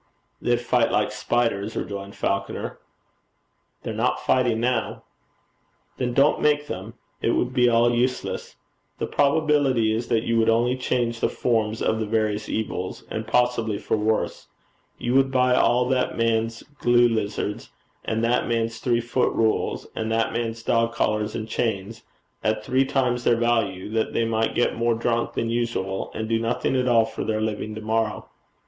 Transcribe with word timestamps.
'They'd 0.41 0.59
fight 0.59 0.91
like 0.91 1.11
spiders,' 1.11 1.75
rejoined 1.77 2.15
Falconer. 2.15 2.79
'They're 3.83 3.93
not 3.93 4.19
fighting 4.19 4.59
now.' 4.59 5.03
'Then 5.97 6.11
don't 6.15 6.41
make 6.41 6.65
them. 6.65 6.95
It 7.21 7.33
would 7.33 7.53
be 7.53 7.69
all 7.69 7.93
useless. 7.93 8.55
The 8.97 9.05
probability 9.05 9.93
is 9.93 10.07
that 10.07 10.23
you 10.23 10.39
would 10.39 10.49
only 10.49 10.75
change 10.75 11.19
the 11.19 11.29
forms 11.29 11.83
of 11.83 11.99
the 11.99 12.07
various 12.07 12.49
evils, 12.49 13.03
and 13.11 13.27
possibly 13.27 13.77
for 13.77 13.95
worse. 13.95 14.47
You 14.97 15.13
would 15.13 15.29
buy 15.29 15.53
all 15.53 15.87
that 15.89 16.17
man's 16.17 16.63
glue 16.79 17.07
lizards, 17.07 17.69
and 18.03 18.23
that 18.23 18.47
man's 18.47 18.79
three 18.79 19.01
foot 19.01 19.31
rules, 19.35 19.85
and 19.95 20.11
that 20.11 20.33
man's 20.33 20.63
dog 20.63 20.93
collars 20.93 21.35
and 21.35 21.47
chains, 21.47 22.01
at 22.43 22.63
three 22.63 22.85
times 22.85 23.23
their 23.23 23.35
value, 23.37 23.87
that 23.91 24.13
they 24.13 24.25
might 24.25 24.55
get 24.55 24.73
more 24.75 24.95
drink 24.95 25.33
than 25.33 25.51
usual, 25.51 26.11
and 26.15 26.27
do 26.27 26.39
nothing 26.39 26.75
at 26.75 26.87
all 26.87 27.05
for 27.05 27.23
their 27.23 27.39
living 27.39 27.75
to 27.75 27.81
morrow. 27.81 28.27